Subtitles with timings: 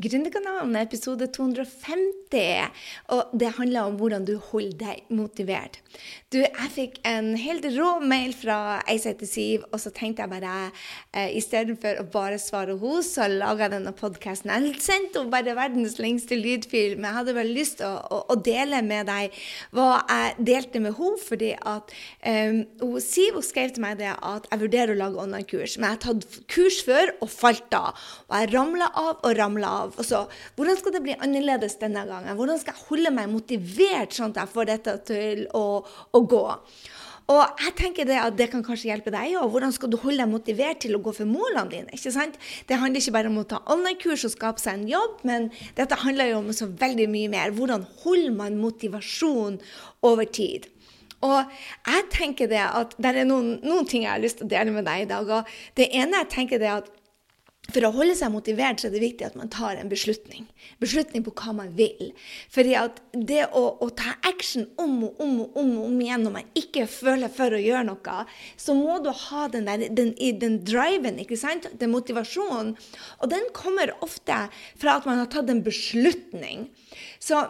[0.00, 2.70] Gründerkanalen, episode 250.
[3.12, 5.80] Og det handler om hvordan du holder deg motivert.
[6.30, 10.22] Du, jeg fikk en helt rå mail fra ei som heter Siv, og så tenkte
[10.22, 14.52] jeg bare eh, istedenfor å bare svare henne, så laga jeg denne podkasten.
[14.54, 18.22] Jeg sendte henne bare verdens lengste lydfil, men jeg hadde vel lyst til å, å,
[18.30, 19.36] å, dele med deg
[19.76, 21.92] hva jeg delte med henne, fordi at
[22.24, 22.62] um,
[23.02, 26.02] Siv hun skrev til meg det at jeg vurderer å lage online-kurs, men jeg har
[26.06, 28.08] tatt kurs før og falt av.
[28.30, 29.89] Og jeg ramla av og ramla av.
[29.96, 30.24] Og så,
[30.56, 32.36] hvordan skal det bli annerledes denne gangen?
[32.38, 36.46] Hvordan skal jeg holde meg motivert sånn at jeg får dette til å, å gå?
[37.30, 39.52] Og jeg tenker det at det kan kanskje hjelpe deg òg.
[39.52, 41.94] Hvordan skal du holde deg motivert til å gå for målene dine?
[41.94, 42.38] ikke sant?
[42.66, 45.46] Det handler ikke bare om å ta online-kurs og skape seg en jobb, men
[45.78, 47.54] dette handler jo om så veldig mye mer.
[47.54, 49.60] Hvordan holder man motivasjon
[50.10, 50.66] over tid?
[51.22, 51.52] Og
[51.86, 54.74] jeg tenker det at det er noen, noen ting jeg har lyst til å dele
[54.74, 55.30] med deg i dag.
[55.30, 56.88] og Det ene jeg tenker det at
[57.70, 60.46] for å holde seg motivert så er det viktig at man tar en beslutning.
[60.82, 62.10] Beslutning på hva man vil.
[62.50, 66.34] Fordi at det å, å ta action om og om og om, om igjen når
[66.34, 68.16] man ikke føler for å gjøre noe,
[68.58, 71.68] så må du ha den, der, den, den driven, ikke sant?
[71.78, 72.74] den motivasjonen.
[73.20, 74.46] Og den kommer ofte
[74.80, 76.70] fra at man har tatt en beslutning.
[77.22, 77.44] Så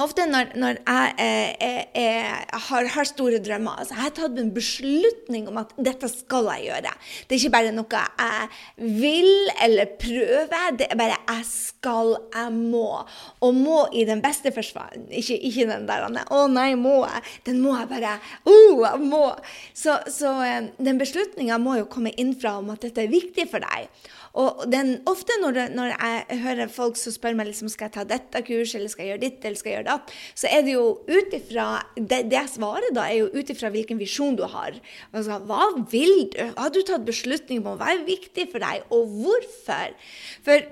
[0.00, 4.38] Ofte når, når jeg eh, jeg eh, har, har, store drømmer altså Jeg har tatt
[4.40, 6.92] en beslutning om at dette skal jeg gjøre.
[7.28, 10.76] Det er ikke bare noe jeg vil eller prøver.
[10.78, 12.86] Det er bare jeg skal, jeg må.
[13.44, 14.94] Og må i den beste forsvar.
[15.08, 18.18] Ikke, ikke den der 'Å nei, må jeg?' Den må jeg bare.
[18.44, 19.24] Oh, jeg må.
[19.74, 23.62] Så, så eh, den beslutninga må jo komme innfra om at dette er viktig for
[23.64, 23.88] deg.
[24.38, 28.04] Og den, ofte når, når, jeg hører folk som spør meg liksom, skal jeg ta
[28.06, 30.76] dette kurset, eller skal jeg gjøre ditt, eller skal jeg gjøre datt, så er det
[30.76, 34.78] jo ut ifra det, det, jeg da, er jo ut ifra hvilken visjon du har.
[35.10, 36.38] Altså, hva vil du?
[36.54, 39.98] Har du tatt beslutning på hva er viktig for deg, og hvorfor?
[40.46, 40.68] For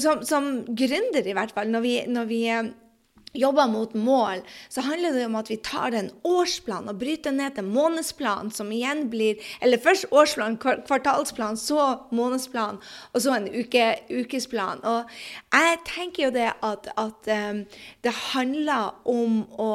[0.00, 2.40] som, som gründer, i hvert fall, når vi, når vi
[3.34, 7.56] jobber mot mål, så handler det om at vi tar en årsplan og bryter ned
[7.56, 12.78] til månedsplan, som igjen blir Eller først årsplan, kvartalsplan, så månedsplan,
[13.12, 14.84] og så en uke, ukesplan.
[14.84, 15.10] Og
[15.52, 17.64] jeg tenker jo det at, at um,
[18.04, 19.72] det handler om å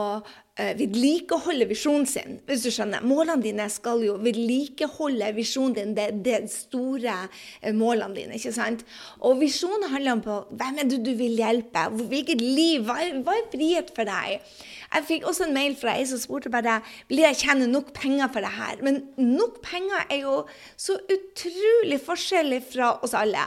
[0.80, 3.06] vedlikeholde visjonen sin, hvis du skjønner.
[3.06, 8.40] Målene dine skal jo vedlikeholde visjonen din, det, det store uh, målene dine.
[8.40, 8.84] ikke sant?
[9.24, 10.24] Og visjonen handler om
[10.60, 14.40] hvem er det du vil hjelpe, hvilket liv, hva er, hva er frihet for deg?
[14.90, 18.32] Jeg fikk også en mail fra ei som spurte bare blir jeg tjene nok penger
[18.34, 18.82] for det her.
[18.86, 20.40] Men nok penger er jo
[20.80, 23.46] så utrolig forskjellig fra oss alle.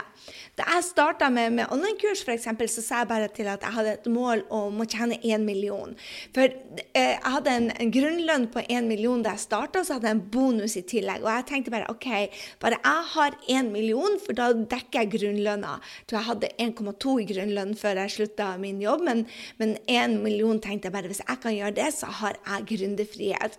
[0.53, 3.93] Da jeg starta med, med online-kurs, f.eks., så sa jeg bare til at jeg hadde
[3.95, 5.95] et mål om å tjene én million.
[6.35, 10.11] For eh, jeg hadde en, en, grunnlønn på én million da jeg starta, så hadde
[10.11, 11.25] jeg en bonus i tillegg.
[11.25, 12.07] Og jeg tenkte bare OK,
[12.61, 15.79] bare jeg har én million, for da dekker jeg grunnlønna.
[16.05, 19.25] Så jeg hadde 1,2 i grunnlønn før jeg slutta min jobb, men,
[19.89, 23.57] én million tenkte jeg bare hvis jeg kan gjøre det, så har jeg gründerfrihet.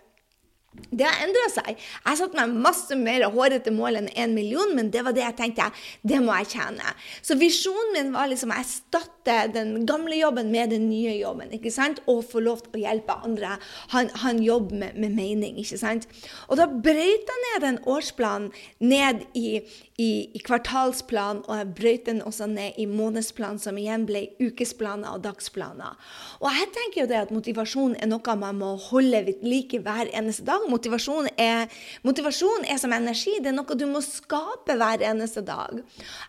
[0.94, 1.78] Det har endra seg.
[1.78, 5.36] Jeg satte meg masse mer hårete mål enn én million, men det var det jeg
[5.38, 5.68] tenkte.
[6.06, 6.92] Det må jeg tjene.
[7.22, 11.52] Så visjonen min var liksom å erstatte den gamle jobben med den nye jobben.
[11.54, 12.02] ikke sant?
[12.10, 13.56] Og få lov til å hjelpe andre.
[13.94, 15.58] Han, han jobber med, med, mening.
[15.62, 16.06] ikke sant?
[16.48, 19.62] Og da brøt jeg ned den årsplanen ned i,
[19.98, 25.14] i, i kvartalsplan, og jeg brøt den også ned i månedsplan, som igjen ble ukesplaner
[25.14, 25.98] og dagsplaner.
[26.42, 30.10] Og jeg tenker jo det at motivasjon er noe man må holde ved like hver
[30.14, 30.63] eneste dag.
[30.70, 31.72] Motivasjon er,
[32.06, 33.36] motivasjon er, som energi.
[33.42, 35.82] Det er noe du må skape hver eneste dag.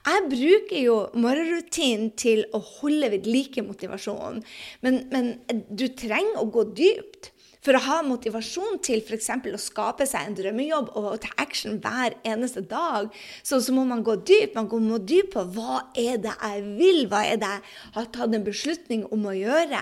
[0.07, 4.43] Jeg bruker jo morgenrutinen til å holde ved like motivasjonen,
[4.85, 7.31] men, men du trenger å gå dypt.
[7.65, 9.31] For å ha motivasjon til f.eks.
[9.49, 13.07] å skape seg en drømmejobb og ta action hver eneste dag,
[13.41, 14.53] så, så må man gå dypt.
[14.53, 17.63] Man må dypt på hva er det jeg vil, hva er det jeg
[17.97, 19.81] har tatt en beslutning om å gjøre.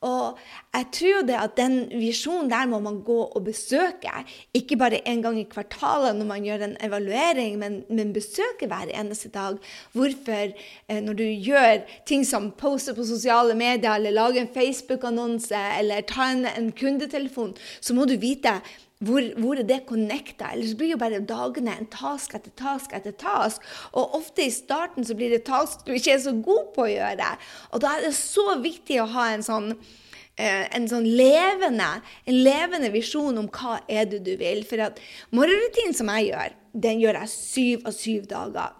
[0.00, 0.38] Og
[0.74, 4.12] jeg tror det at den visjonen der må man gå og besøke.
[4.54, 8.92] Ikke bare en gang i kvartalet når man gjør en evaluering, men, men besøke hver
[8.94, 9.58] eneste dag.
[9.92, 10.54] Hvorfor,
[10.88, 16.06] eh, når du gjør ting som poster på sosiale medier, eller lager en Facebook-annonse, eller
[16.06, 18.60] tar en, en kundetelefon, så må du vite
[18.98, 20.50] hvor, hvor, er det connecta?
[20.54, 23.62] Ellers blir jo bare dagene en task etter task etter task.
[23.92, 26.90] Og ofte i starten så blir det task du ikke er så god på å
[26.90, 27.28] gjøre.
[27.70, 31.90] Og da er det så viktig å ha en sånn eh, en sånn levende,
[32.26, 34.64] en levende visjon om hva er det du vil.
[34.66, 34.98] For at
[35.30, 36.58] morgenrutinen som jeg gjør,
[36.88, 38.74] den gjør jeg syv av syv dager.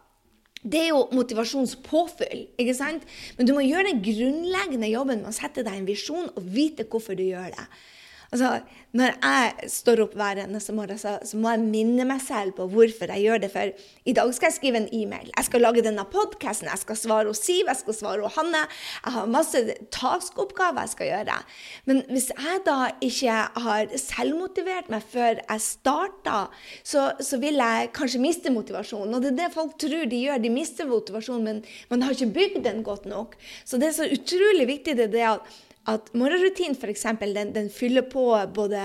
[0.58, 3.06] Det er jo motivasjonspåfyll, ikke sant?
[3.38, 6.88] Men du må gjøre den grunnleggende jobben med å sette deg en visjon og vite
[6.90, 7.68] hvorfor du gjør det.
[8.28, 8.58] Altså,
[8.92, 12.66] når jeg står opp hver eneste morgen, så, så, må jeg minne meg selv på
[12.68, 13.48] hvorfor jeg gjør det.
[13.52, 13.70] For
[14.08, 17.30] i dag skal jeg skrive en e-mail, jeg skal lage denne podkasten, jeg skal svare
[17.30, 18.66] hos Siv, jeg skal svare hos Hanne.
[19.04, 19.62] Jeg har masse
[19.94, 21.36] taskoppgaver jeg skal gjøre.
[21.88, 27.92] Men hvis jeg da ikke har selvmotivert meg før jeg starter, så, så vil jeg
[27.96, 29.16] kanskje miste motivasjonen.
[29.16, 32.34] Og det er det folk tror de gjør, de mister motivasjonen, men man har ikke
[32.36, 33.38] bygd den godt nok.
[33.64, 35.56] Så det er så utrolig viktig det, det at
[35.88, 37.06] at morgenrutinen f.eks.
[37.24, 38.84] Den, den fyller på både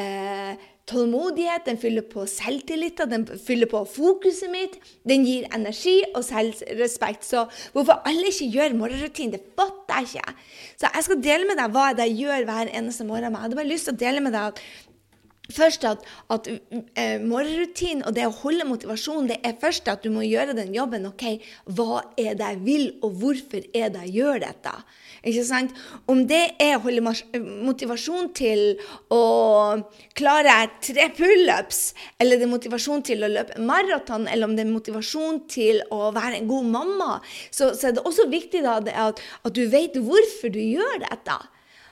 [0.00, 4.78] eh, tålmodighet, den fyller på selvtillit, den fyller på fokuset mitt.
[5.08, 7.26] Den gir energi og selvrespekt.
[7.28, 10.36] Så hvorfor alle ikke gjør morgenrutin, det fatter jeg ikke.
[10.80, 13.32] Så jeg skal dele med deg hva jeg gjør hver eneste morgen.
[13.32, 14.62] Jeg hadde bare lyst til å dele med deg at
[15.48, 20.10] Først at, at eh, morgenrutin og det å holde motivasjon, det er først at du
[20.12, 21.06] må gjøre den jobben.
[21.08, 21.24] OK,
[21.72, 24.74] hva er det jeg vil, og hvorfor er det jeg gjør dette?
[25.24, 25.72] Ikke sant?
[26.10, 27.14] Om det er å holde
[27.64, 28.62] motivasjon til
[29.14, 29.22] å
[30.18, 31.82] klare tre pullups,
[32.20, 36.10] eller det er motivasjon til å løpe maraton, eller om det er motivasjon til å
[36.12, 37.12] være en god mamma,
[37.48, 41.40] så, så er det også viktig da, at, at du vet hvorfor du gjør dette.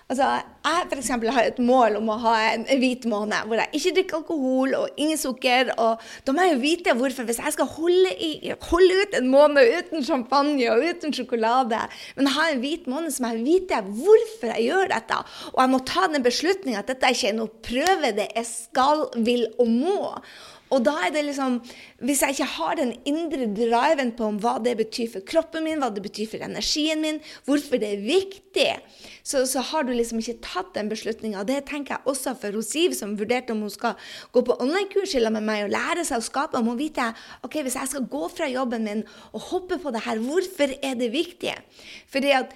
[0.06, 0.26] Altså,
[0.62, 3.92] jeg for eksempel, har et mål om å ha en hvit måned hvor jeg ikke
[3.96, 5.72] drikker alkohol og ingen sukker.
[5.82, 7.26] og Da må jeg jo vite hvorfor.
[7.26, 11.80] Hvis jeg skal holde, i, holde ut en måned uten champagne og uten sjokolade,
[12.14, 15.22] men ha en hvit måned, så må jeg vite hvorfor jeg gjør dette.
[15.56, 18.46] Og jeg må ta den beslutninga at dette er ikke er noe prøve, det er
[18.46, 20.12] skal, vil og må.
[20.74, 21.60] Og da er det liksom
[22.02, 25.78] Hvis jeg ikke har den indre driven på om hva det betyr for kroppen min,
[25.80, 28.68] hva det betyr for energien min, hvorfor det er viktig,
[29.22, 31.44] så, så har du liksom ikke tatt den beslutninga.
[31.48, 33.96] Det tenker jeg også for Siv, som vurderte om hun skal
[34.34, 36.60] gå på online-kurs med meg og lære seg å skape.
[36.60, 37.08] Hun må vite
[37.46, 40.98] ok, hvis jeg skal gå fra jobben min og hoppe på det her, hvorfor er
[40.98, 41.54] det viktig?
[42.12, 42.54] Fordi at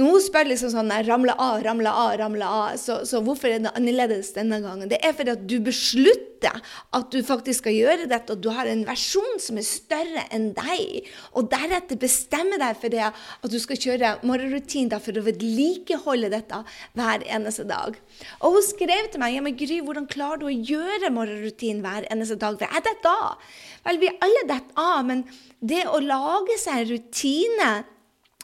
[0.00, 3.60] når hun spør liksom sånn ramle av, ramle av, ramle av, så, så, hvorfor er
[3.60, 4.88] det annerledes denne gangen?
[4.88, 6.62] Det er fordi at du beslutter
[6.96, 10.54] at du faktisk skal gjøre dette, og du har en versjon som er større enn
[10.56, 11.10] deg.
[11.36, 16.62] Og deretter bestemmer deg for det at du skal kjøre morgenrutin for å vedlikeholde dette
[16.96, 18.00] hver eneste dag.
[18.40, 22.08] Og hun skrev til meg ja, men Gry, hvordan klarer du å gjøre morgenrutin hver
[22.08, 22.56] eneste dag?
[22.56, 23.54] For jeg detter av.
[23.84, 25.26] Vel, vi alle detter av, men
[25.60, 27.72] det å lage seg en rutine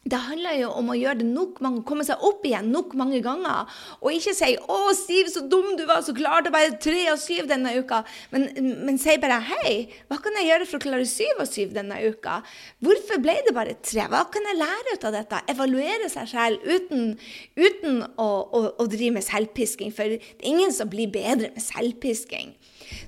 [0.07, 3.19] det handler jo om å gjøre det nok mange, komme seg opp igjen nok mange
[3.25, 3.67] ganger.
[3.99, 7.49] Og ikke si 'Å, Siv, så dum du var, så klarte bare tre av syv
[7.51, 8.05] denne uka'.
[8.31, 8.49] Men,
[8.87, 11.99] men si bare 'Hei, hva kan jeg gjøre for å klare syv av syv denne
[12.07, 12.43] uka?'
[12.81, 14.07] Hvorfor ble det bare tre?
[14.07, 15.43] Hva kan jeg lære ut av dette?
[15.51, 17.19] Evaluere seg selv uten,
[17.57, 19.91] uten å, å, å drive med selvpisking.
[19.91, 22.55] For det er ingen som blir bedre med selvpisking.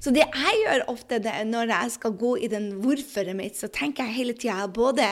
[0.00, 3.70] Så det jeg gjør ofte det, når jeg skal gå i den hvorføret mitt, så
[3.72, 5.06] tenker jeg hele tida både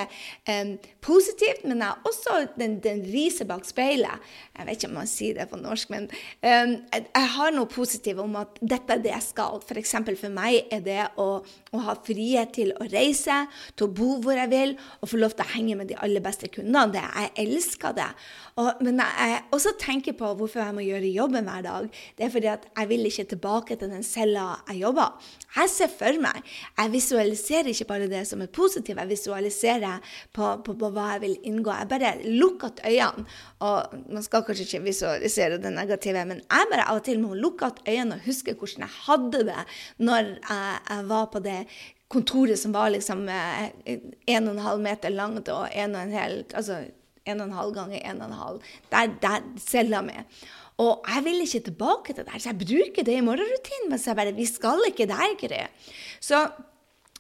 [0.49, 0.75] um,
[1.05, 4.23] positivt, men jeg også den, den riset bak speilet.
[4.57, 7.71] Jeg vet ikke om man sier det på norsk, men um, jeg, jeg, har noe
[7.71, 9.61] positivt om at dette er det jeg skal.
[9.63, 9.95] F.eks.
[9.97, 13.43] For, for meg er det å, å, ha frihet til å reise,
[13.77, 16.25] til å bo hvor jeg vil, og få lov til å henge med de aller
[16.25, 16.87] beste kundene.
[16.97, 18.09] Det, jeg elsker det.
[18.57, 21.91] Og, men jeg også tenker på hvorfor jeg må gjøre jobben hver dag.
[22.17, 25.33] Det er fordi at jeg vil ikke tilbake til den cella jeg jobber.
[25.57, 26.43] Jeg ser for meg.
[26.79, 31.25] Jeg visualiserer ikke bare det som er positivt, jeg visualiserer på, på, på hva jeg
[31.25, 31.73] vil inngå.
[31.73, 33.27] Jeg bare lukker øynene.
[33.67, 37.35] Og man skal kanskje ikke visualisere det negative, men jeg bare av og til må
[37.35, 39.63] lukke øynene og huske hvordan jeg hadde det
[39.99, 41.61] når jeg, jeg var på det
[42.09, 43.73] kontoret som var liksom eh,
[44.27, 46.85] en og en halv meter langt og en og en hel altså
[47.27, 48.61] ganger en og en halv.
[48.93, 50.15] Der, der cella mi.
[50.83, 53.91] Og jeg vil ikke tilbake til det, så jeg bruker det i morgenrutinen.
[53.91, 55.63] Men så jeg bare Vi skal ikke der, Gry.
[56.21, 56.47] Så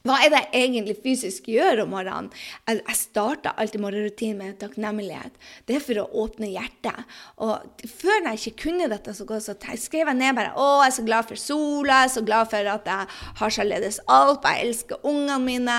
[0.07, 2.29] hva er det jeg egentlig fysisk gjør om morgenen?
[2.69, 5.35] Jeg starter alltid morgenrutinen med takknemlighet.
[5.67, 7.17] Det er for å åpne hjertet.
[7.43, 10.93] Og før jeg ikke kunne dette så godt, så skrev jeg ned bare å, jeg
[10.93, 13.11] er så glad for sola, jeg er så glad for at jeg
[13.43, 15.79] har således alt, jeg elsker ungene mine,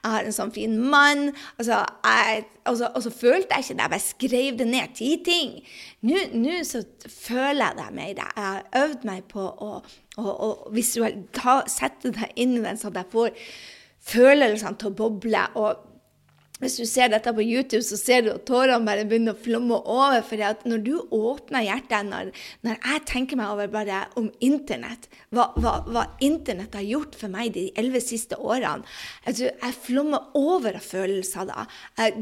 [0.00, 1.28] jeg har en sånn fin mann.
[1.58, 5.12] Altså, jeg, altså, og så følte jeg ikke det, jeg bare skrev det ned, ti
[5.24, 5.54] ting.
[6.06, 8.12] Nå så føler jeg det mer.
[8.16, 9.70] Jeg har øvd meg på å
[10.16, 13.34] å, å visuelt, sette det inn den sånn jeg får
[14.06, 15.44] følelsene til å boble.
[15.60, 15.84] og
[16.56, 19.76] hvis du ser dette på YouTube, så ser du at tårene bare begynner å flomme
[19.76, 20.22] over.
[20.24, 22.30] For når du åpner hjertet, når,
[22.64, 25.04] når, jeg tenker meg over bare om Internett,
[25.36, 28.86] hva, hva, hva Internett har gjort for meg de elleve siste årene
[29.26, 31.66] altså, Jeg flommer over av følelser da.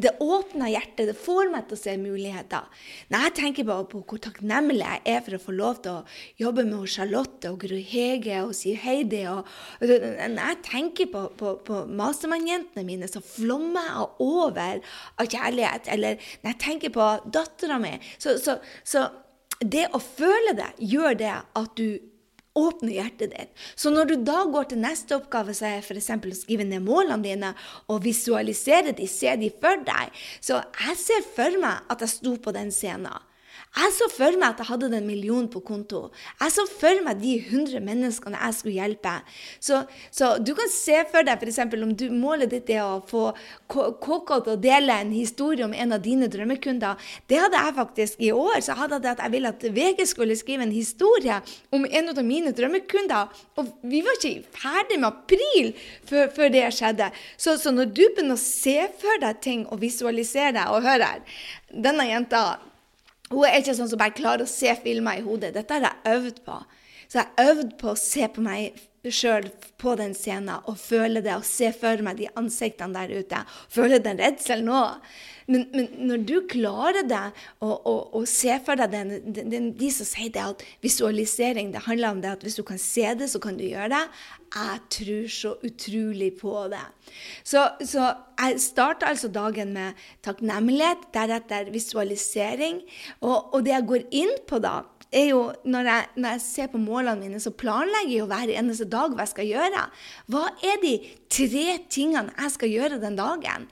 [0.03, 2.83] Det åpner hjertet, det får meg til å se muligheter.
[3.14, 6.43] Når jeg tenker bare på hvor takknemlig jeg er for å få lov til å
[6.43, 9.47] jobbe med Charlotte og Gro Hege og Siv Heidi og,
[9.85, 14.81] Når jeg tenker på, på, på mastermannjentene mine, så flommer jeg av over
[15.21, 15.90] av kjærlighet.
[15.93, 19.07] Eller når jeg tenker på dattera mi, så, så, så
[19.61, 22.00] det å føle det gjør det at du
[22.54, 23.52] åpner hjertet ditt.
[23.75, 26.11] Så når du da går til neste oppgave, så er f.eks.
[26.14, 27.52] å skrive ned målene dine
[27.90, 30.14] og visualisere de, se de for deg.
[30.38, 33.11] Så jeg ser for meg at jeg sto på den scenen.
[33.75, 36.04] Jeg så for meg at jeg hadde den millionen på konto.
[36.38, 39.14] Jeg så for meg de 100 menneskene jeg skulle hjelpe.
[39.59, 39.81] Så,
[40.14, 41.59] så du kan se for deg f.eks.
[41.75, 43.25] om du målet ditt er å få
[43.71, 47.00] KK til å dele en historie om en av dine drømmekunder.
[47.31, 48.61] Det hadde jeg faktisk i år.
[48.62, 51.40] Så hadde jeg at jeg ville at VG skulle skrive en historie
[51.75, 53.33] om en av mine drømmekunder.
[53.59, 55.73] Og vi var ikke ferdig med april
[56.07, 57.11] før, før det skjedde.
[57.35, 61.43] Så, så, når du begynner å se for deg ting og visualisere og høre her
[61.75, 62.45] Denne jenta
[63.35, 65.55] hun er ikke sånn som bare klarer å se filmer i hodet.
[65.57, 66.59] Dette har jeg øvd på.
[67.14, 68.80] Så jeg øvde på å se på meg
[69.12, 69.44] sjøl
[69.78, 73.44] på den scenen og føle det og se for meg de ansiktene der ute.
[73.71, 75.06] Føle den redselen òg.
[75.47, 77.21] Men, men, når du klarer det
[77.61, 81.75] og, og, og ser for deg den, den, den, De som sier det at visualisering
[81.75, 84.02] det handler om det at hvis du kan se det, så kan du gjøre det.
[84.54, 86.80] Jeg tror så utrolig på det.
[87.44, 92.80] Så, så jeg starter altså dagen med takknemlighet, deretter visualisering.
[93.21, 94.78] Og, og det jeg går inn på da,
[95.14, 98.52] er jo når jeg, når jeg, ser på målene mine, så planlegger jeg jo hver
[98.59, 99.87] eneste dag hva jeg skal gjøre.
[100.33, 100.94] Hva er de
[101.33, 103.68] tre tingene jeg skal gjøre den dagen?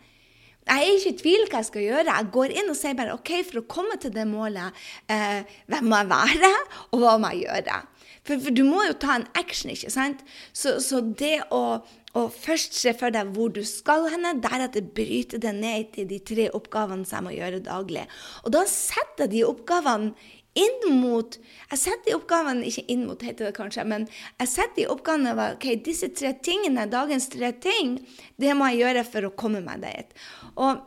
[0.62, 2.12] Jeg er ikke i tvil hva jeg skal gjøre.
[2.12, 5.88] Jeg går inn og sier bare OK, for å komme til det målet, eh, hvem
[5.90, 6.52] må jeg være,
[6.92, 7.80] og hva må jeg gjøre?
[8.22, 10.22] For, for, du må jo ta en action, ikke sant?
[10.54, 11.80] Så, så det å,
[12.14, 16.20] å, først se for deg hvor du skal henne, deretter bryte det ned til de
[16.22, 18.06] tre oppgavene som jeg må gjøre daglig.
[18.46, 20.14] Og da setter jeg de oppgavene
[20.58, 21.38] inn mot
[21.70, 25.32] Jeg setter de oppgavene ikke inn mot, heter det kanskje, men jeg setter de oppgavene
[25.32, 27.96] over ok, disse tre tingene, dagens tre ting,
[28.36, 30.12] det må jeg gjøre for å komme meg dit.
[30.60, 30.82] Og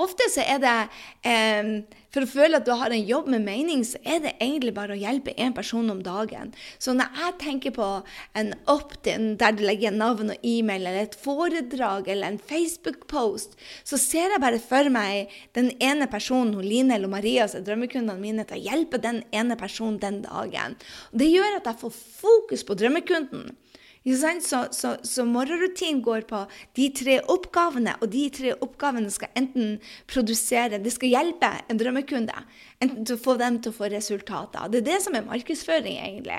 [0.00, 0.76] ofte så er det
[1.28, 1.68] eh,
[2.16, 4.94] For å føle at du har en jobb med mening, så er det egentlig bare
[4.94, 6.54] å hjelpe én person om dagen.
[6.80, 7.88] Så når jeg tenker på
[8.40, 14.00] en opt-in der du legger navn og e-mail, eller et foredrag eller en Facebook-post, så
[14.00, 18.16] ser jeg bare for meg den ene personen, hun Line eller Maria, som er drømmekundene
[18.16, 20.80] mine, til å hjelpe den ene personen den dagen.
[21.12, 23.50] Og det gjør at jeg får fokus på drømmekunden.
[24.06, 26.44] Så, så, så morgenrutinen går på
[26.78, 32.36] de tre oppgavene, og de tre oppgavene skal enten produsere Det skal hjelpe en drømmekunde
[32.84, 34.68] enten til å få dem til å få resultater.
[34.70, 36.36] Det er det som er markedsføring, egentlig.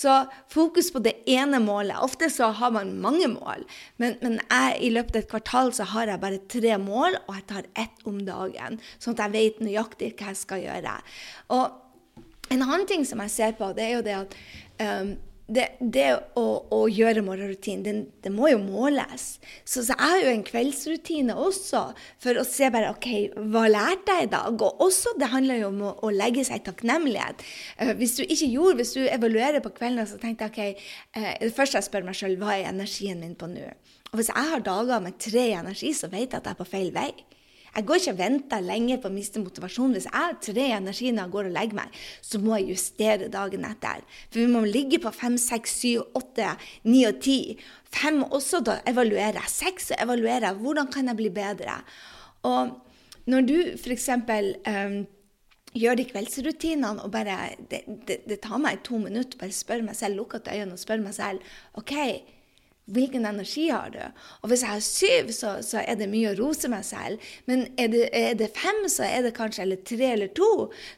[0.00, 0.16] Så
[0.50, 2.00] fokus på det ene målet.
[2.02, 3.62] Ofte så har man mange mål,
[4.02, 7.38] men, men jeg, i løpet av et kvartal så har jeg bare tre mål, og
[7.38, 10.96] jeg tar ett om dagen, sånn at jeg vet nøyaktig hva jeg skal gjøre.
[11.54, 14.36] Og en annen ting som jeg ser på, det er jo det at
[14.82, 16.06] um, det, det
[16.40, 19.26] å, å, gjøre morgenrutinen, det, må jo måles.
[19.64, 21.82] Så, så, jeg har jo en kveldsrutine også,
[22.22, 23.08] for å se bare OK,
[23.52, 24.56] hva lærte jeg i dag?
[24.56, 27.44] Og også, det handler jo om å, å legge seg i takknemlighet.
[27.76, 31.30] Uh, hvis du ikke gjorde, hvis du evaluerer på kvelden, så tenkte jeg OK, uh,
[31.44, 33.68] det første jeg spør meg sjøl, hva er energien min på nå?
[34.14, 36.70] Og hvis jeg har dager med tre energi, så vet jeg at jeg er på
[36.70, 37.10] feil vei.
[37.74, 39.96] Jeg går ikke og venter lenge på å miste motivasjonen.
[39.96, 43.66] Hvis jeg tre energi når jeg går og legger meg, så må jeg justere dagen
[43.66, 44.04] etter.
[44.28, 46.52] For vi må ligge på fem, seks, syv, åtte,
[46.86, 47.38] ni og ti.
[47.94, 49.54] Fem også, da evaluerer jeg.
[49.54, 50.60] Seks, så evaluerer jeg.
[50.62, 51.80] Hvordan kan jeg bli bedre?
[52.46, 52.76] Og
[53.30, 54.08] når du f.eks.
[54.14, 55.04] Um,
[55.74, 57.36] gjør de kveldsrutinene og bare
[57.70, 61.02] det, det, det, tar meg to minutter bare spør meg selv, lukke øynene og spør
[61.02, 61.94] meg selv OK,
[62.84, 64.00] Hvilken energi har du?
[64.42, 67.30] Og hvis jeg har syv, så, så er det mye å rose meg selv.
[67.48, 70.50] Men er det, er det, fem, så er det kanskje eller tre eller to.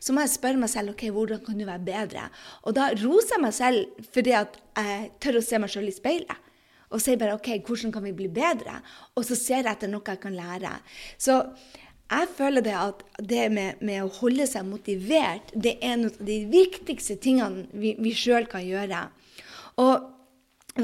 [0.03, 2.27] Så må jeg spørre meg selv ok, hvordan kan du være bedre.
[2.67, 5.95] Og da roser jeg meg selv fordi at jeg tør å se meg selv i
[5.95, 6.43] speilet.
[6.91, 8.81] Og sier bare OK, hvordan kan vi bli bedre?
[9.15, 10.75] Og så ser jeg etter noe jeg kan lære.
[11.23, 11.39] Så
[12.07, 16.19] jeg føler det at det med, med å holde seg motivert, det er en av
[16.19, 19.07] de viktigste tingene vi, vi sjøl kan gjøre.
[19.83, 20.13] Og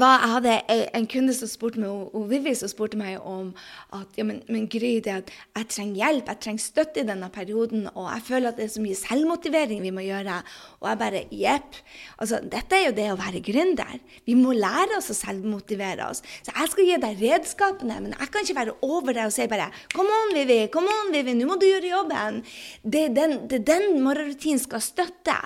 [0.01, 0.53] jeg hadde
[0.97, 3.51] en kunde som spurte meg, og Vivi som spurte meg om
[3.93, 7.29] at ja, men, men Gry, det at jeg trenger hjelp, jeg trenger støtte i denne
[7.33, 10.39] perioden, og jeg føler at det er så mye selvmotivering vi må gjøre.
[10.81, 11.77] Og jeg bare jepp.
[12.17, 13.99] Altså, dette er jo det å være gründer.
[14.25, 16.23] Vi må lære oss å selvmotivere oss.
[16.41, 19.47] Så jeg skal gi deg redskapene, men jeg kan ikke være over deg og si
[19.51, 22.41] bare Kom on, Vivi, kom on, Vivi, nå må du gjøre jobben.
[22.81, 25.37] Det er den, den morgenrutinen skal støtte.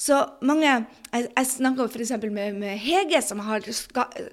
[0.00, 0.80] Så mange
[1.12, 2.14] Jeg, jeg snakka f.eks.
[2.32, 3.66] Med, med Hege, som har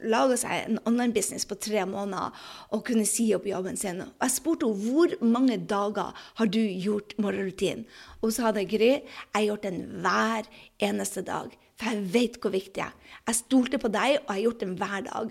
[0.08, 2.32] laga seg en online-business på tre måneder
[2.72, 4.00] og kunne si opp jobben sin.
[4.06, 7.84] Og jeg spurte henne hvor mange dager har du gjort morgenrutinen.
[8.24, 10.48] Og så hadde Gry jeg gjort den hver
[10.80, 11.52] eneste dag.
[11.80, 12.96] For jeg vet hvor viktig jeg er.
[13.30, 15.28] Jeg stolte på deg, og jeg har gjort det hver dag.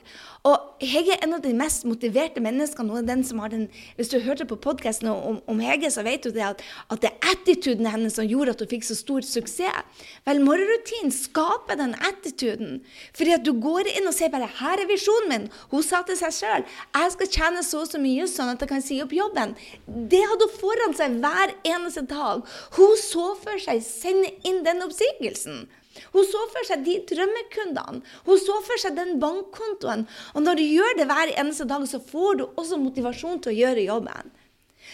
[0.49, 2.93] Og Hege er en av de mest motiverte menneskene.
[2.95, 6.23] og den som har den, Hvis du hørte på podkasten om, om, Hege, så vet
[6.23, 9.21] du det at, at det er attituden hennes som gjorde at hun fikk så stor
[9.21, 9.83] suksess.
[10.25, 12.81] Vel, morgenrutinen skaper den attituden.
[13.13, 15.51] Fordi at du går inn og sier bare 'Her er visjonen min'.
[15.71, 16.65] Hun sa til seg sjøl
[16.95, 19.57] 'Jeg skal tjene så og så mye sånn at jeg kan si opp jobben'.
[19.87, 22.43] Det hadde hun foran seg hver eneste dag.
[22.73, 25.67] Hun så for seg sende inn den oppsigelsen.
[26.15, 28.03] Hun så for seg de drømmekundene.
[28.27, 30.07] Hun så for seg den bankkontoen.
[30.35, 33.59] Og når du gjør det hver eneste dag, så får du også motivasjon til å
[33.59, 34.35] gjøre jobben.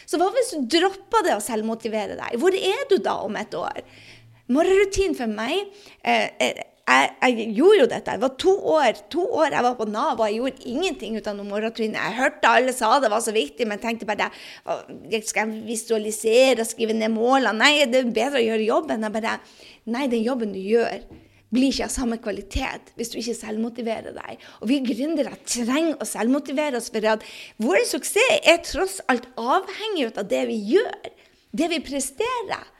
[0.05, 2.37] Så hva hvis du dropper det å selvmotivere deg?
[2.43, 3.83] Hvor er du da om et år?
[4.53, 5.65] Morgenrutinen for meg
[6.05, 8.13] eh, eh jeg, jeg, gjorde jo dette.
[8.13, 11.29] Det var to år to år jeg var på Nav, og jeg gjorde ingenting ut
[11.31, 11.97] av noen morgenrutine.
[11.97, 14.29] Jeg hørte alle sa det var så viktig, men tenkte bare
[15.25, 17.57] Skal jeg visualisere og skrive ned målene?
[17.57, 19.07] Nei, det er bedre å gjøre jobben.
[19.07, 19.39] Jeg bare
[19.85, 21.03] Nei, den jobben du gjør,
[21.55, 24.45] blir ikke av samme kvalitet hvis du ikke selvmotiverer deg.
[24.63, 27.27] Og vi gründere trenger å selvmotivere oss, for at
[27.63, 31.11] vår suksess er tross alt avhengig av det vi gjør,
[31.55, 32.71] det vi presterer.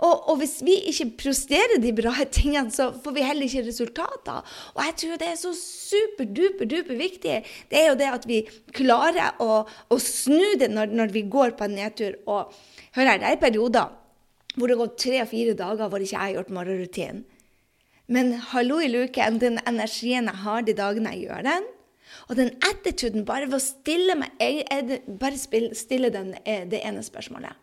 [0.00, 4.54] Og, og, hvis vi ikke presterer de bra tingene, så får vi heller ikke resultater.
[4.72, 7.34] Og jeg tror det er så superduper-duper viktig.
[7.68, 8.40] Det er jo det at vi
[8.72, 12.16] klarer å, å snu det når, når, vi går på en nedtur.
[12.24, 12.48] Og
[12.96, 13.92] hør her, det er perioder
[14.56, 17.26] hvor det har gått tre-fire dager hvor ikke jeg har gjort morgenrutinen.
[18.10, 21.68] Men hallo i luken, den energien jeg har de dagene jeg gjør den,
[22.26, 25.38] og den attituden bare ved å stille meg bare
[25.78, 27.54] stille den, eh, det ene spørsmålet.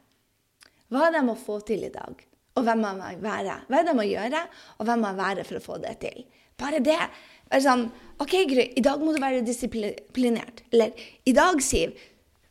[0.87, 2.23] Hva er det jeg må få til i dag?
[2.55, 3.57] Og hvem må jeg være?
[3.67, 4.43] Hva er det jeg må gjøre,
[4.79, 6.23] og hvem må jeg være for å få det til?
[6.57, 7.01] Bare det.
[7.51, 7.83] Bare sånn
[8.23, 10.63] OK, Gry, i dag må du være disiplinert.
[10.71, 10.95] Eller
[11.27, 11.93] i dag, Siv,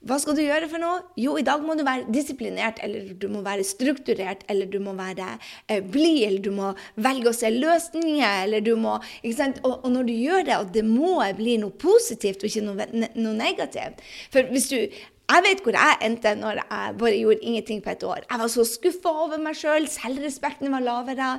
[0.06, 1.00] hva skal du gjøre for noe?
[1.18, 4.94] Jo, i dag må du være disiplinert, eller du må være strukturert, eller du må
[4.98, 5.32] være
[5.68, 6.70] eh, blid, eller du må
[7.02, 9.60] velge å se løsninger, eller du må ikke sant?
[9.64, 12.88] Og, og, når du gjør det, og det må bli noe positivt og ikke noe,
[13.16, 14.78] noe negativt For hvis du
[15.26, 18.22] jeg vet hvor jeg endte når jeg bare gjorde ingenting på et år.
[18.28, 20.20] Jeg var så skuffa over meg sjøl, selv.
[20.20, 21.30] selvrespekten var lavere.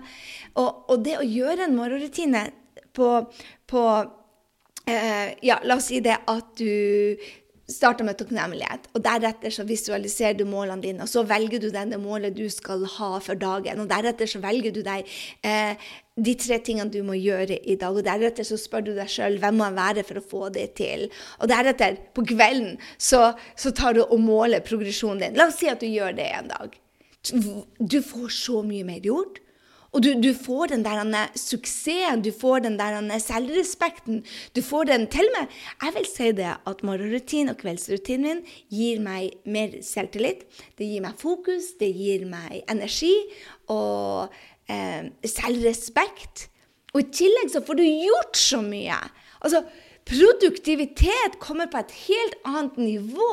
[0.60, 2.42] Og, og, det å gjøre en morgenrutine
[2.92, 3.12] på,
[3.72, 3.84] på
[4.92, 7.16] eh, Ja, la oss si det at du
[7.68, 12.00] starter med takknemlighet, og deretter så visualiserer du målene dine, og så velger du denne
[12.00, 15.08] målet du skal ha for dagen, og deretter så velger du deg
[15.44, 19.12] eh, de tre tingene du må gjøre i dag, og deretter så spør du deg
[19.12, 21.08] sjøl hvem må jeg være for å få det til,
[21.42, 25.40] og deretter, på kvelden, så, så tar du og måler progresjonen din.
[25.40, 26.80] La oss si at du gjør det en dag.
[27.28, 29.42] Du får så mye mer gjort.
[29.98, 34.20] Og du, du, får den der suksessen, du får den der selvrespekten.
[34.54, 35.50] Du får den til med
[35.82, 40.46] Jeg vil si det at morgenrutinen og kveldsrutinen min gir meg mer selvtillit.
[40.78, 43.16] Det gir meg fokus, det gir meg energi
[43.74, 44.30] og
[44.70, 46.46] eh, selvrespekt.
[46.94, 49.02] Og i tillegg så får du gjort så mye.
[49.42, 49.66] Altså,
[50.08, 53.32] Produktivitet kommer på et helt annet nivå.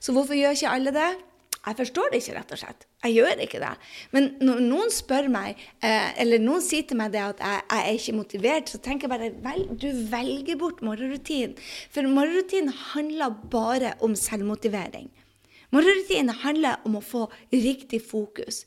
[0.00, 1.12] Så hvorfor gjør ikke alle det?
[1.60, 2.84] Jeg forstår det ikke, rett og slett.
[3.04, 3.70] Jeg gjør ikke det.
[4.16, 7.82] Men når noen spør meg, eh, eller noen sier til meg det at jeg, jeg,
[7.82, 11.52] er ikke motivert, så tenker jeg bare vel, du velger bort morgenrutinen.
[11.92, 15.10] For morgenrutinen handler bare om selvmotivering.
[15.70, 18.64] Morgenrutinen handler om å få riktig fokus.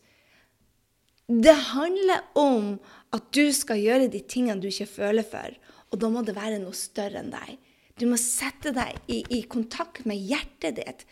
[1.25, 2.75] Det handler om
[3.15, 5.58] at du skal gjøre de tingene du ikke føler for.
[5.89, 7.58] Og da må det være noe større enn deg.
[7.97, 11.08] Du må sette deg i, i kontakt med hjertet ditt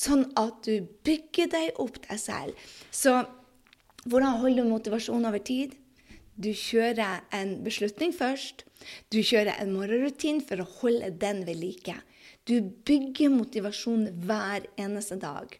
[0.00, 2.56] sånn at du bygger deg opp deg selv.
[2.90, 3.20] Så
[4.06, 5.76] hvordan holder du motivasjon over tid?
[6.40, 8.64] Du kjører en beslutning først.
[9.12, 11.98] Du kjører en morgenrutin for å holde den ved like.
[12.48, 15.52] Du bygger motivasjon hver eneste dag.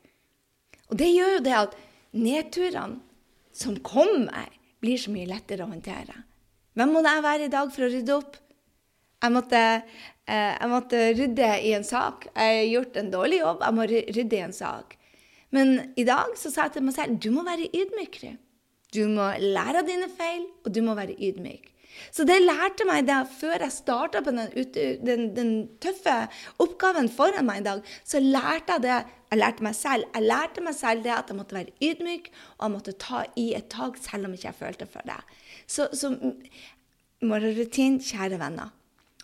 [0.88, 1.76] Og det gjør jo det at
[2.16, 3.00] nedturene
[3.53, 4.48] som kommer,
[4.81, 6.14] blir så mye lettere å håndtere.
[6.72, 8.38] Hvem må jeg være i dag for å rydde opp?
[9.20, 9.61] Jeg måtte,
[10.31, 12.29] jeg måtte rydde i en sak.
[12.35, 14.97] Jeg har gjort en dårlig jobb, jeg må rydde i en sak.
[15.55, 18.23] Men i dag så sa jeg til meg selv du må være ydmyk.
[18.95, 21.69] Du må lære av dine feil, og du må være ydmyk.
[22.14, 24.51] Så det lærte meg da før jeg starta på den,
[25.05, 25.51] den, den,
[25.83, 26.14] tøffe
[26.62, 27.83] oppgaven foran meg i dag.
[28.07, 28.97] Så lærte jeg det
[29.31, 30.09] jeg lærte meg selv.
[30.14, 33.51] Jeg lærte meg selv det at jeg måtte være ydmyk, og jeg måtte ta i
[33.59, 35.21] et tak selv om ikke jeg følte for det.
[35.71, 36.14] Så, så
[37.23, 38.75] morgenrutin, kjære venner.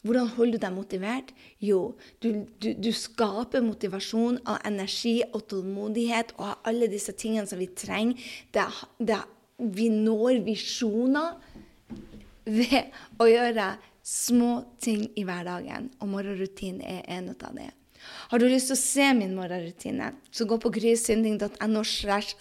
[0.07, 1.33] Hvordan holder du deg motivert?
[1.63, 1.81] Jo,
[2.23, 7.61] du, du, du, skaper motivasjon av energi og tålmodighet og av alle disse tingene som
[7.61, 8.29] vi trenger.
[8.55, 8.67] Det,
[9.03, 9.19] det,
[9.59, 11.37] vi når visjoner
[12.47, 13.73] ved å gjøre
[14.07, 17.73] små ting i hverdagen, og morgenrutinen er en av det.
[18.31, 21.83] Har du lyst til å se min morgenrutine, så gå på grysynding.no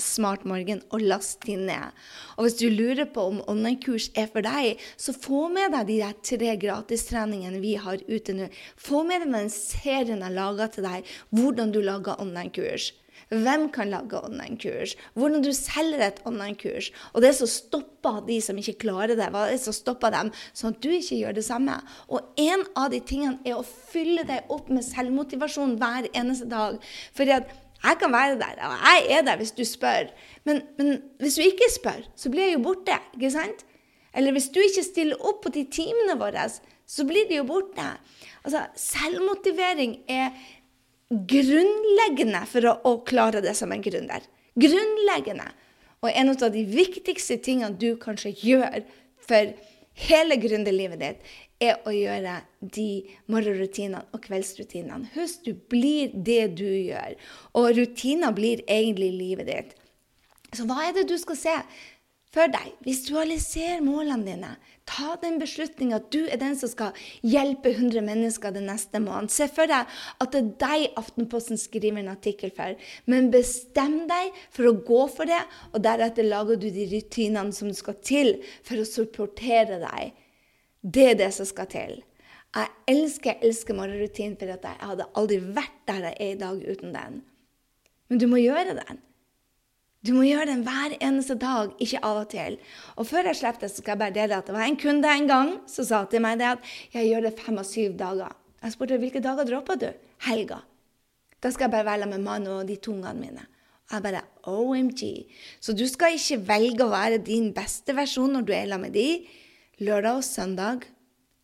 [0.01, 1.93] smartmorgen og last den ned.
[2.35, 6.01] Og hvis du lurer på om online-kurs er for deg, så få med deg de
[6.01, 8.49] der tre gratistreningene vi har ute nå.
[8.75, 12.91] Få med deg den serien jeg laga til deg, hvordan du lager online-kurs.
[13.29, 14.95] Hvem kan lage online-kurs?
[15.17, 16.91] Hvordan du selger et online-kurs?
[17.13, 20.31] Og det som stopper de som ikke klarer det, hva er det som stopper dem,
[20.53, 21.79] sånn at du ikke gjør det samme?
[22.07, 26.77] Og en av de tingene er å fylle deg opp med selvmotivasjon hver eneste dag.
[27.17, 27.53] Fordi at
[27.85, 30.09] jeg kan være der, og jeg er der hvis du spør.
[30.47, 32.97] Men, men hvis du ikke spør, så blir jeg jo borte.
[33.17, 33.65] ikke sant?
[34.15, 36.47] Eller hvis du ikke stiller opp på de timene våre,
[36.87, 37.85] så blir de jo borte.
[38.45, 40.31] Altså, Selvmotivering er
[41.09, 44.25] grunnleggende for å, å klare det som en gründer.
[44.59, 45.47] Grunnleggende.
[46.05, 48.83] Og en av de viktigste tingene du kanskje gjør
[49.25, 49.55] for
[49.95, 52.89] hele gründerlivet ditt, er å gjøre de
[53.31, 55.07] morgenrutinene og kveldsrutinene.
[55.15, 57.15] Husk, du blir det du gjør.
[57.55, 59.75] Og rutiner blir egentlig livet ditt.
[60.55, 61.55] Så hva er det du skal se?
[62.35, 62.73] For deg.
[62.85, 64.51] Visualiser målene dine.
[64.85, 69.31] Ta den beslutninga at du er den som skal hjelpe 100 mennesker den neste måneden.
[69.33, 69.87] Se for deg
[70.21, 72.75] at det er deg Aftenposten skriver en artikkel for.
[73.09, 75.41] Men bestem deg for å gå for det,
[75.73, 78.35] og deretter lager du de rutinene som skal til
[78.67, 80.13] for å supportere deg.
[80.85, 82.03] Det er det som skal til.
[82.55, 86.61] Jeg elsker jeg elsker morgenrutinen, for jeg hadde aldri vært der jeg er i dag
[86.61, 87.19] uten den.
[88.11, 89.01] Men du må gjøre den.
[90.05, 92.59] Du må gjøre den hver eneste dag, ikke av og til.
[92.99, 95.09] Og før jeg slipper det, så skal jeg bare dele at det var en kunde
[95.09, 98.35] en gang som sa til meg det at jeg gjør det fem av syv dager.
[98.61, 99.89] Jeg spurte hvilke dager dropper du?
[100.27, 100.61] Helga.
[101.41, 103.47] Da skal jeg bare være med mannen og de tungene mine.
[103.89, 105.01] Og jeg bare OMG.
[105.61, 108.97] Så du skal ikke velge å være din beste versjon når du er sammen med
[108.97, 109.09] de.
[109.85, 110.85] Lørdag og søndag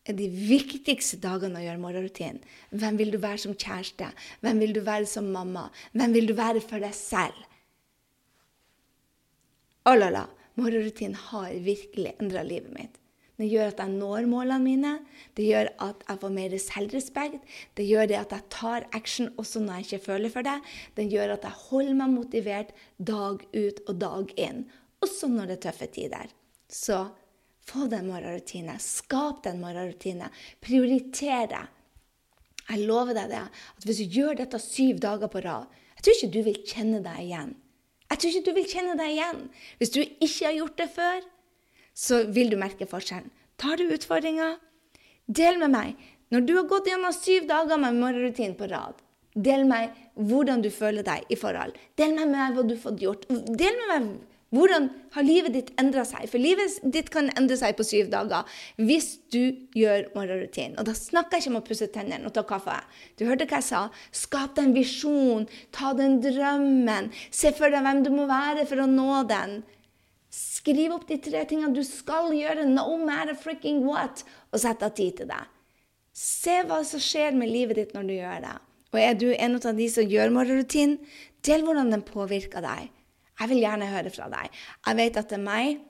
[0.06, 2.42] er de viktigste dagene å gjøre morgenrutinen.
[2.74, 4.10] Hvem vil du være som kjæreste?
[4.42, 5.68] Hvem vil du være som mamma?
[5.94, 7.38] Hvem vil du være for deg selv?
[9.84, 12.98] Oh la morgenrutinen har virkelig endra livet mitt.
[13.40, 14.90] Det gjør at jeg når målene mine,
[15.34, 19.62] det gjør at jeg får mer selvrespekt, det gjør det at jeg tar action også
[19.64, 20.54] når jeg ikke føler for det,
[20.94, 24.62] det gjør at jeg holder meg motivert dag ut og dag inn,
[25.02, 26.30] også når det er tøffe tider.
[26.70, 27.00] Så
[27.66, 30.30] få den morgenrutine, skap den morgenrutine,
[30.62, 31.64] prioriter det.
[32.68, 35.66] Jeg lover deg det, at hvis du gjør dette syv dager på rad,
[35.96, 37.56] jeg tror ikke du vil kjenne deg igjen.
[38.12, 39.38] Jeg tror ikke du vil kjenne deg igjen.
[39.80, 41.22] Hvis du ikke har gjort det før,
[41.96, 43.30] så vil du merke forskjellen.
[43.60, 44.56] Tar du utfordringa,
[45.32, 46.02] del med meg.
[46.32, 49.00] Når du har gått gjennom syv dager med morgenrutinen på rad,
[49.32, 51.72] del med meg hvordan du føler deg i forhold.
[51.96, 53.24] Del med meg hva du har fått gjort.
[53.30, 54.10] Del med meg
[54.52, 56.26] hvordan har livet ditt endra seg?
[56.28, 60.76] For livet ditt kan endre seg på syv dager hvis du gjør morgenrutinen.
[60.76, 62.76] Og da snakker jeg ikke om å pusse tennene og ta kaffe.
[63.16, 63.86] Du hørte hva jeg sa.
[64.12, 65.48] Skap deg en visjon.
[65.72, 67.08] Ta den drømmen.
[67.32, 69.62] Se for deg hvem du må være for å nå den.
[70.32, 74.94] Skriv opp de tre tingene du skal gjøre, no matter freaking what, og sett av
[74.96, 75.42] tid til det.
[76.16, 78.56] Se hva som skjer med livet ditt når du gjør det.
[78.92, 80.98] Og er du en av de som gjør morgenrutinen,
[81.44, 82.92] del hvordan den påvirker deg.
[83.42, 84.58] Jeg vil gjerne høre fra deg.
[84.86, 85.80] Jeg vet at det er meg.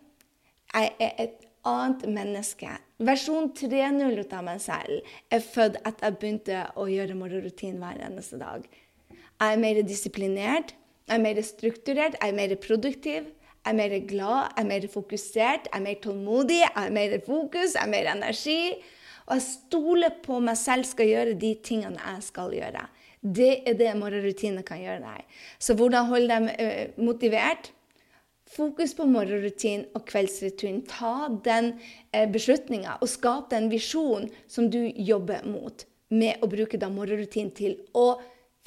[0.72, 2.70] Jeg er et annet menneske.
[3.04, 8.40] Versjon 3.0 av meg selv er født etter jeg begynte å gjøre morgenrutinen hver eneste
[8.40, 8.64] dag.
[9.12, 10.72] Jeg er mer disiplinert,
[11.10, 13.28] jeg er mer strukturert, jeg er mer produktiv.
[13.62, 17.12] Jeg er mer glad, jeg er mer fokusert, jeg er mer tålmodig, jeg er mer
[17.22, 18.62] fokus, jeg er mer energi.
[19.28, 22.88] Og jeg stoler på meg selv skal gjøre de tingene jeg skal gjøre.
[23.22, 25.38] Det er det morgenrutiner kan gjøre deg.
[25.62, 27.70] Så hvordan holde dem uh, motivert?
[28.52, 30.82] Fokus på morgenrutin og kveldsrutin.
[30.90, 36.80] Ta den uh, beslutninga og skap den visjonen som du jobber mot, med å bruke
[36.80, 38.16] da morgenrutin til å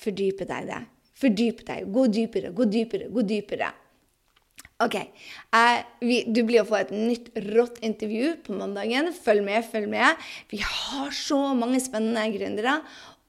[0.02, 0.84] fordype deg det.
[1.20, 1.92] Fordype deg.
[1.92, 3.74] Gå dypere, gå dypere, gå dypere.
[4.84, 4.96] OK.
[4.96, 9.12] Jeg, vi, du blir å få et nytt rått intervju på mandagen.
[9.16, 10.26] Følg med, følg med.
[10.52, 12.80] Vi har så mange spennende gründere.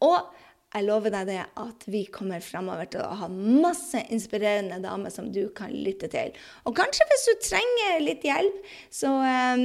[0.07, 0.36] Og
[0.77, 5.31] jeg lover deg det at vi kommer fremover til å ha masse inspirerende damer som
[5.33, 6.35] du kan lytte til.
[6.69, 8.59] Og kanskje hvis du trenger litt hjelp,
[8.93, 9.65] så um,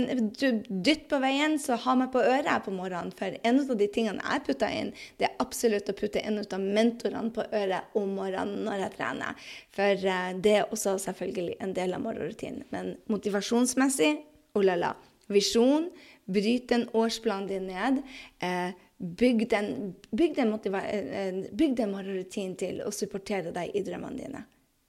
[0.85, 3.11] dytt på veien, så ha meg på øret på morgenen.
[3.17, 6.63] For en av de tingene jeg putter inn, det er absolutt å putte en av
[6.63, 9.51] mentorene på øret om morgenen når jeg trener.
[9.75, 12.63] For uh, det er også selvfølgelig en del av morgenrutinen.
[12.71, 14.15] Men motivasjonsmessig,
[14.55, 14.95] oh la la.
[15.31, 15.89] Visjon,
[16.31, 18.01] bryt den årsplanen din ned.
[18.43, 18.71] Eh,
[19.01, 24.43] Bygg den, bygg den, eh, bygg den morgenrutinen til å supportere deg i drømmene dine.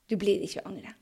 [0.08, 0.92] Du blir ikke angre.